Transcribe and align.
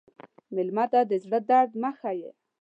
مېلمه 0.55 0.85
ته 0.91 0.99
د 1.09 1.13
زړه 1.23 1.39
درد 1.49 1.71
مه 1.81 1.91
ښیې. 1.99 2.29